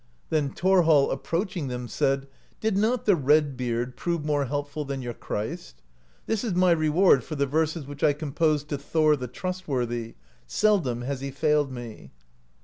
[0.31, 2.27] Then Thorhall, approaching them, said:
[2.59, 5.83] "Did not the Red beard (49) prove more helpful than your Christ?
[6.25, 10.15] This is my reward for the verses which I com posed to Thor, the Trustworthy;
[10.47, 12.09] seldom has he failed me."